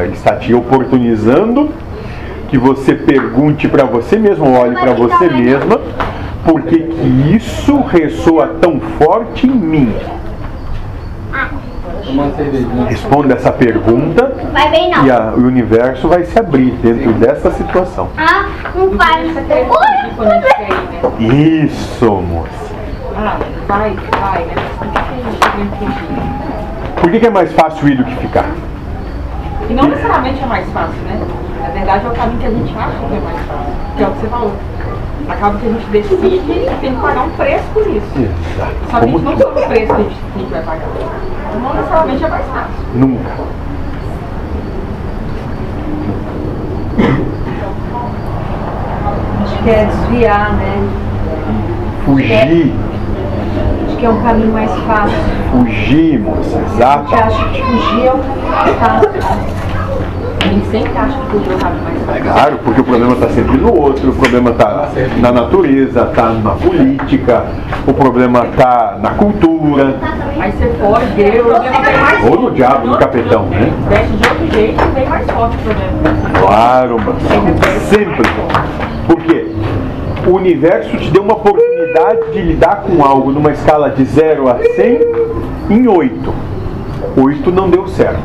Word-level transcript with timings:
Ele 0.00 0.12
está 0.12 0.36
te 0.36 0.54
oportunizando 0.54 1.70
que 2.48 2.56
você 2.58 2.94
pergunte 2.94 3.68
para 3.68 3.84
você 3.84 4.16
mesmo, 4.18 4.52
olhe 4.58 4.74
para 4.74 4.92
você 4.92 5.28
mesma, 5.28 5.80
por 6.44 6.62
que 6.62 6.76
isso 7.34 7.80
ressoa 7.82 8.56
tão 8.60 8.80
forte 8.80 9.46
em 9.46 9.50
mim? 9.50 9.94
Responda 12.88 13.34
essa 13.34 13.52
pergunta 13.52 14.34
Vai 14.52 14.70
bem 14.70 14.90
não. 14.90 15.06
e 15.06 15.10
a- 15.10 15.32
o 15.36 15.40
universo 15.46 16.08
vai 16.08 16.24
se 16.24 16.38
abrir 16.38 16.72
dentro 16.82 17.12
dessa 17.14 17.50
situação. 17.52 18.08
Ah, 18.18 18.46
né? 20.18 20.42
Isso, 21.18 22.10
moça. 22.10 22.50
Ah, 23.16 23.36
vai, 23.68 23.96
vai, 24.20 24.44
né? 24.44 24.54
Mas 24.80 24.90
por 27.00 27.10
que 27.10 27.26
é 27.26 27.30
mais 27.30 27.52
fácil 27.52 27.88
ir 27.88 27.96
do 27.96 28.04
que 28.04 28.16
ficar? 28.16 28.46
E 29.72 29.74
não 29.74 29.88
necessariamente 29.88 30.42
é 30.42 30.44
mais 30.44 30.70
fácil, 30.70 31.00
né? 31.04 31.18
Na 31.62 31.68
verdade 31.70 32.04
é 32.04 32.08
o 32.10 32.12
caminho 32.12 32.38
que 32.40 32.46
a 32.46 32.50
gente 32.50 32.76
acha 32.76 32.98
que 32.98 33.14
é 33.16 33.20
mais 33.20 33.38
fácil. 33.46 33.72
Que 33.96 34.02
é 34.02 34.06
o 34.06 34.10
que 34.10 34.18
você 34.18 34.26
falou. 34.26 34.52
Acaba 35.30 35.58
que 35.58 35.66
a 35.66 35.70
gente 35.70 35.86
decide 35.86 36.26
e 36.26 36.78
tem 36.82 36.94
que 36.94 37.00
pagar 37.00 37.22
um 37.22 37.30
preço 37.30 37.64
por 37.72 37.86
isso. 37.86 38.06
Exato. 38.18 38.72
Só 38.90 38.98
que 38.98 39.04
a 39.04 39.08
gente 39.08 39.22
não 39.22 39.38
sabe 39.38 39.60
o 39.60 39.66
preço 39.66 39.86
que 39.86 39.92
a 39.92 39.96
gente, 39.96 40.14
que 40.14 40.36
a 40.36 40.38
gente 40.40 40.50
vai 40.50 40.62
pagar. 40.62 40.88
Não 41.62 41.74
necessariamente 41.74 42.24
é 42.24 42.28
mais 42.28 42.46
fácil. 42.48 42.74
Nunca. 42.94 43.30
A 49.40 49.46
gente 49.46 49.62
quer 49.64 49.86
desviar, 49.86 50.52
né? 50.52 50.88
Fugir, 52.04 52.34
Acho 52.34 52.91
que 54.02 54.06
é 54.06 54.10
um 54.10 54.20
caminho 54.20 54.52
mais 54.52 54.70
fácil. 54.80 55.16
fugir, 55.52 56.18
moça. 56.18 56.56
A 56.56 56.60
gente 56.60 56.74
Exato. 56.74 57.14
acha 57.14 57.48
que 57.50 57.62
fugir 57.62 58.06
é 58.06 58.12
o 58.12 58.18
caminho 58.18 58.50
mais 58.50 58.76
fácil. 58.76 59.10
A 60.40 60.44
gente 60.48 60.66
sempre 60.72 60.98
acha 60.98 61.18
que 61.20 61.26
fugir 61.30 61.52
é 61.52 61.54
o 61.54 61.58
caminho 61.58 61.84
mais 61.84 62.02
fácil. 62.04 62.22
Claro, 62.24 62.58
porque 62.64 62.80
o 62.80 62.84
problema 62.84 63.12
está 63.12 63.28
sempre 63.28 63.56
no 63.58 63.80
outro, 63.80 64.10
o 64.10 64.14
problema 64.14 64.50
está 64.50 64.88
na 65.18 65.30
natureza, 65.30 66.02
está 66.02 66.30
na 66.30 66.50
política, 66.50 67.44
o 67.86 67.94
problema 67.94 68.44
está 68.46 68.98
na 69.00 69.10
cultura, 69.10 69.94
Aí 70.40 70.50
você 70.50 70.68
foge, 70.80 71.06
vê, 71.14 71.40
o 71.40 71.44
problema 71.44 71.80
vem 71.80 71.96
mais 71.96 72.24
ou 72.24 72.40
no 72.40 72.50
diabo, 72.50 72.88
no 72.88 72.98
capetão, 72.98 73.46
né? 73.46 73.72
Veste 73.88 74.16
de 74.16 74.28
outro 74.28 74.52
jeito 74.52 74.82
e 74.82 74.94
vem 74.98 75.08
mais 75.08 75.30
forte 75.30 75.56
o 75.56 75.60
problema. 75.60 76.40
Claro, 76.40 76.98
moça. 76.98 77.80
Sempre. 77.88 78.28
Por 79.06 79.20
quê? 79.20 79.46
O 80.26 80.30
universo 80.30 80.96
te 80.96 81.10
deu 81.12 81.22
uma 81.22 81.34
oportunidade 81.34 81.61
de 82.32 82.40
lidar 82.40 82.82
com 82.82 83.04
algo 83.04 83.30
numa 83.30 83.52
escala 83.52 83.90
de 83.90 84.04
0 84.04 84.48
a 84.48 84.58
100 84.58 85.00
em 85.70 85.86
8. 85.86 86.34
8 87.16 87.50
não 87.52 87.68
deu 87.68 87.86
certo. 87.86 88.22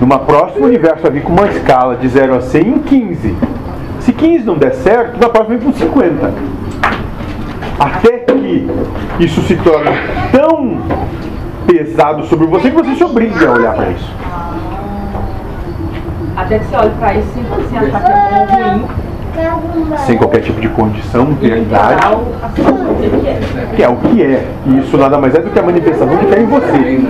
Numa 0.00 0.20
próxima, 0.20 0.66
o 0.66 0.68
universo 0.68 1.02
vai 1.02 1.10
vir 1.10 1.22
com 1.22 1.32
uma 1.32 1.48
escala 1.48 1.96
de 1.96 2.08
0 2.08 2.36
a 2.36 2.40
100 2.40 2.68
em 2.68 2.78
15. 2.78 3.36
Se 4.00 4.12
15 4.12 4.44
não 4.44 4.56
der 4.56 4.74
certo, 4.74 5.20
na 5.20 5.28
próxima 5.28 5.56
vem 5.56 5.66
com 5.66 5.72
50. 5.72 6.32
Até 7.78 8.18
que 8.18 8.66
isso 9.18 9.42
se 9.42 9.56
torne 9.56 9.90
tão 10.32 10.78
pesado 11.66 12.24
sobre 12.26 12.46
você 12.46 12.70
que 12.70 12.76
você 12.76 12.94
se 12.94 13.04
obriga 13.04 13.48
a 13.48 13.52
olhar 13.52 13.74
para 13.74 13.90
isso. 13.90 14.14
Até 16.36 16.58
que 16.58 16.64
você 16.66 16.76
olha 16.76 16.90
pra 16.98 17.14
isso 17.14 17.28
sem 17.34 17.42
assim, 17.42 17.76
achar 17.76 18.04
que 18.04 18.12
é. 18.12 18.59
Sem 20.06 20.16
qualquer 20.16 20.40
tipo 20.40 20.60
de 20.60 20.68
condição, 20.68 21.28
E 21.30 21.34
do 21.34 21.46
jeito 21.46 21.68
que 23.74 23.82
é. 23.82 23.88
o 23.88 23.96
que 23.96 24.22
é. 24.22 24.46
E 24.66 24.78
isso 24.78 24.96
nada 24.96 25.18
mais 25.18 25.34
é 25.34 25.40
do 25.40 25.50
que 25.50 25.58
a 25.58 25.62
manifestação 25.62 26.16
que 26.16 26.26
tem 26.26 26.42
em 26.42 26.46
você. 26.46 27.00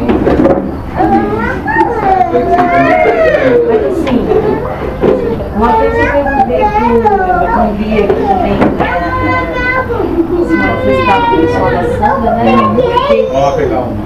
Assim, 3.91 4.27
uma 5.56 5.72
vez 5.78 5.94
eu 5.94 6.06
perguntei 6.12 6.64
pro 6.64 7.60
um 7.60 7.74
guia 7.77 8.06
que 8.06 8.14
também 8.14 8.52
eh, 8.52 9.00
se 10.47 10.54
manifestava 10.54 11.26
com 11.26 11.34
o 11.34 11.38
pessoal 11.41 11.70
da 11.70 11.82
Sandra, 11.98 12.31
né? 12.34 12.44
E, 13.10 13.28
Ó, 13.34 13.53
pegar 13.53 13.81
uma. 13.81 13.97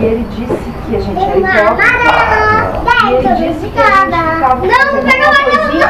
e 0.00 0.04
ele 0.04 0.26
disse 0.30 0.70
que 0.88 0.96
a 0.96 1.00
gente 1.00 1.22
era 1.22 1.38
hipócrita. 1.38 1.90
E 3.00 3.12
ele 3.14 3.28
disse 3.34 3.66
que 3.68 3.78
a 3.78 3.82
gente 3.84 4.08
ficava 4.20 4.56
fazendo 4.56 5.24
uma 5.26 5.40
coisinha 5.44 5.86